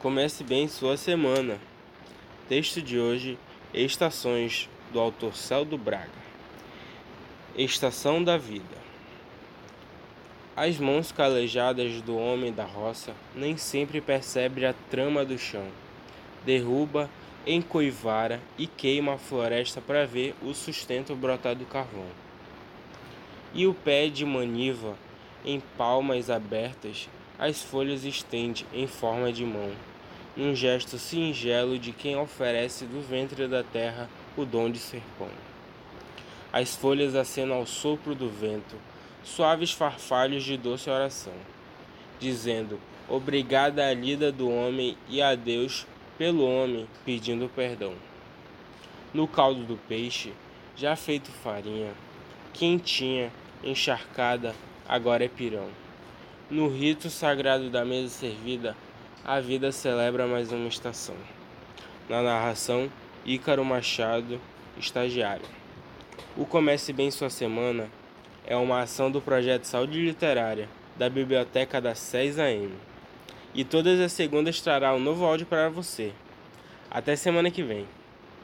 [0.00, 1.58] Comece bem sua semana.
[2.48, 3.38] Texto de hoje:
[3.74, 6.08] Estações, do autor Celdo Braga.
[7.54, 8.78] Estação da vida.
[10.56, 15.66] As mãos calejadas do homem da roça nem sempre percebe a trama do chão.
[16.46, 17.10] Derruba,
[17.46, 22.08] encoivara e queima a floresta para ver o sustento brotar do carvão.
[23.52, 24.96] E o pé de maniva,
[25.44, 27.06] em palmas abertas,
[27.40, 29.72] as folhas estende em forma de mão
[30.36, 35.30] um gesto singelo de quem oferece do ventre da terra o dom de ser pão.
[36.52, 38.76] As folhas acenam ao sopro do vento,
[39.24, 41.32] suaves farfalhos de doce oração,
[42.18, 45.86] dizendo: Obrigada a lida do homem e a Deus
[46.18, 47.94] pelo homem, pedindo perdão.
[49.12, 50.32] No caldo do peixe,
[50.76, 51.92] já feito farinha,
[52.52, 53.32] quentinha,
[53.64, 54.54] encharcada,
[54.86, 55.68] agora é pirão.
[56.50, 58.76] No rito sagrado da mesa servida,
[59.24, 61.14] a vida celebra mais uma estação.
[62.08, 62.90] Na narração,
[63.24, 64.40] Ícaro Machado,
[64.76, 65.46] estagiário.
[66.36, 67.88] O Comece Bem Sua Semana
[68.44, 72.72] é uma ação do projeto Saúde Literária da Biblioteca da 6 AM.
[73.54, 76.12] E todas as segundas trará um novo áudio para você.
[76.90, 77.86] Até semana que vem.